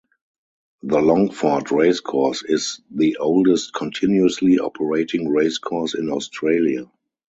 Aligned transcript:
The 0.81 0.99
Longford 0.99 1.71
Racecourse 1.71 2.41
is 2.43 2.81
the 2.89 3.17
oldest 3.17 3.71
continuously 3.75 4.57
operating 4.57 5.27
racecourse 5.29 5.93
in 5.93 6.09
Australia. 6.09 6.89